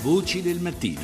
[0.00, 1.00] Voci del mattino.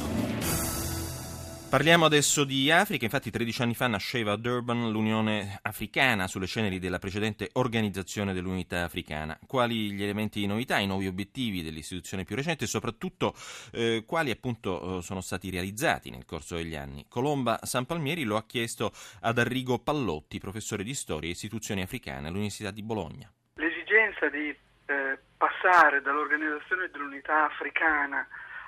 [1.68, 6.78] Parliamo adesso di Africa, infatti 13 anni fa nasceva a Durban l'Unione Africana sulle ceneri
[6.78, 9.36] della precedente Organizzazione dell'Unità Africana.
[9.48, 13.34] Quali gli elementi di novità, i nuovi obiettivi dell'istituzione più recente e soprattutto
[13.72, 17.06] eh, quali appunto eh, sono stati realizzati nel corso degli anni?
[17.08, 22.28] Colomba San Palmieri lo ha chiesto ad Arrigo Pallotti, professore di storia e istituzioni africane
[22.28, 23.28] all'Università di Bologna.
[23.54, 28.24] L'esigenza di eh, passare dall'Organizzazione dell'Unità Africana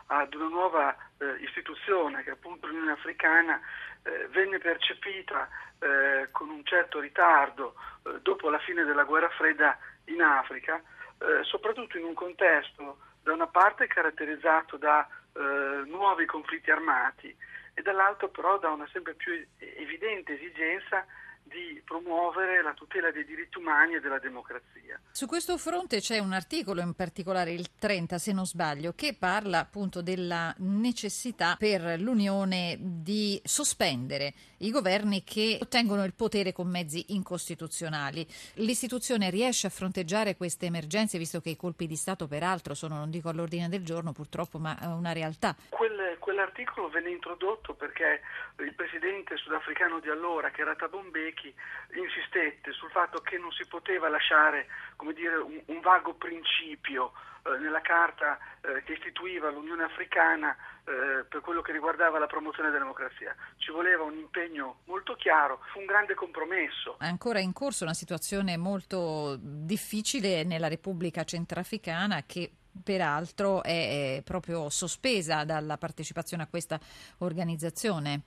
[0.07, 3.60] ad una nuova eh, istituzione che appunto l'Unione Africana
[4.02, 5.48] eh, venne percepita
[5.79, 7.74] eh, con un certo ritardo
[8.05, 10.77] eh, dopo la fine della guerra fredda in Africa,
[11.19, 17.34] eh, soprattutto in un contesto da una parte caratterizzato da eh, nuovi conflitti armati
[17.74, 21.04] e dall'altro però da una sempre più evidente esigenza
[21.46, 25.00] di promuovere la tutela dei diritti umani e della democrazia.
[25.10, 29.60] Su questo fronte c'è un articolo, in particolare il 30 se non sbaglio, che parla
[29.60, 37.04] appunto della necessità per l'Unione di sospendere i governi che ottengono il potere con mezzi
[37.09, 38.26] incostituzionali.
[38.54, 43.10] L'istituzione riesce a fronteggiare queste emergenze, visto che i colpi di Stato peraltro sono, non
[43.10, 45.54] dico all'ordine del giorno purtroppo, ma una realtà.
[45.68, 48.21] Quel, quell'articolo venne introdotto perché
[48.59, 50.99] il presidente sudafricano di allora, che era Thabo
[51.37, 51.54] Mbeki,
[52.01, 54.66] insistette sul fatto che non si poteva lasciare
[55.15, 57.12] dire, un, un, vago principio
[57.45, 62.70] eh, nella carta eh, che istituiva l'Unione Africana eh, per quello che riguardava la promozione
[62.70, 63.34] della democrazia.
[63.59, 66.97] Ci voleva un impegno molto chiaro, fu un grande compromesso.
[66.98, 72.50] È ancora in corso una situazione molto difficile nella Repubblica Centrafricana che
[72.82, 76.78] peraltro è proprio sospesa dalla partecipazione a questa
[77.19, 78.22] organizzazione.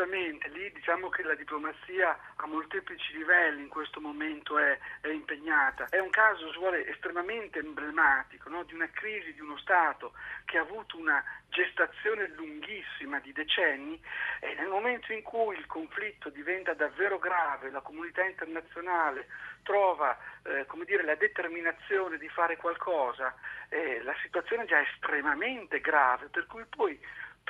[0.00, 0.48] Assolutamente.
[0.48, 5.88] Lì diciamo che la diplomazia a molteplici livelli in questo momento è, è impegnata.
[5.90, 8.62] È un caso, vuole, estremamente emblematico no?
[8.62, 10.12] di una crisi di uno Stato
[10.46, 14.00] che ha avuto una gestazione lunghissima di decenni
[14.40, 19.26] e nel momento in cui il conflitto diventa davvero grave, la comunità internazionale
[19.62, 23.34] trova eh, dire, la determinazione di fare qualcosa,
[23.68, 26.98] eh, la situazione è già estremamente grave, per cui poi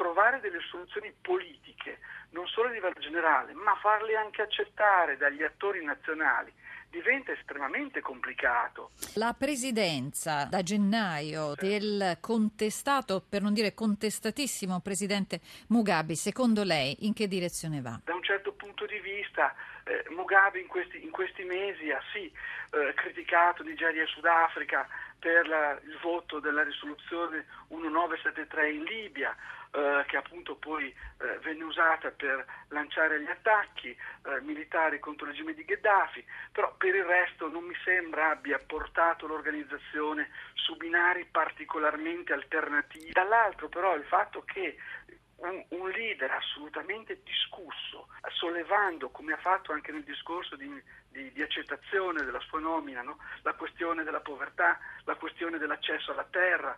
[0.00, 1.98] trovare delle soluzioni politiche,
[2.30, 6.50] non solo a livello generale, ma farle anche accettare dagli attori nazionali,
[6.88, 8.92] diventa estremamente complicato.
[9.16, 17.12] La presidenza da gennaio del contestato, per non dire contestatissimo presidente Mugabe, secondo lei in
[17.12, 18.00] che direzione va?
[18.02, 22.24] Da un certo punto di vista eh, Mugabe in questi, in questi, mesi ha sì
[22.24, 24.88] eh, criticato Nigeria e Sudafrica
[25.20, 29.36] per la, il voto della risoluzione 1973 in Libia,
[29.72, 35.32] eh, che appunto poi eh, venne usata per lanciare gli attacchi eh, militari contro il
[35.32, 41.26] regime di Gheddafi, però per il resto non mi sembra abbia portato l'organizzazione su binari
[41.30, 43.12] particolarmente alternativi.
[43.12, 44.76] Dall'altro però il fatto che
[45.40, 50.68] un, un, leader assolutamente discusso, sollevando, come ha fatto anche nel discorso di,
[51.08, 53.18] di, di accettazione della sua nomina, no?
[53.42, 56.76] la questione della povertà, la questione dell'accesso alla terra.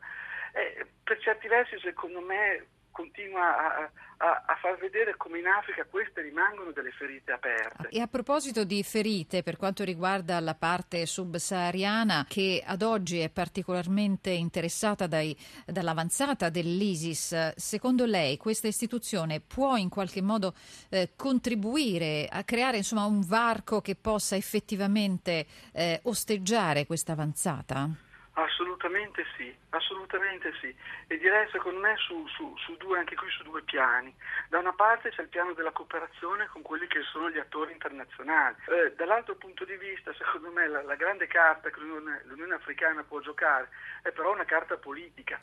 [0.53, 5.85] Eh, per certi versi, secondo me, continua a, a, a, far vedere come in Africa
[5.85, 7.89] queste rimangono delle ferite aperte.
[7.89, 13.31] E a proposito di ferite, per quanto riguarda la parte subsahariana, che ad oggi è
[13.31, 15.37] particolarmente interessata dai,
[15.67, 20.55] dall'avanzata dell'ISIS, secondo lei questa istituzione può in qualche modo
[20.91, 28.02] eh, contribuire a creare insomma, un varco che possa effettivamente eh, osteggiare questa avanzata?
[28.35, 30.75] Assolutamente sì, assolutamente sì.
[31.07, 34.15] E direi secondo me su, su, su, due, anche qui su due piani.
[34.49, 38.57] Da una parte c'è il piano della cooperazione con quelli che sono gli attori internazionali.
[38.69, 43.03] Eh, dall'altro punto di vista, secondo me, la, la grande carta che l'Unione, l'Unione, Africana
[43.03, 43.69] può giocare
[44.03, 45.39] è però una carta politica.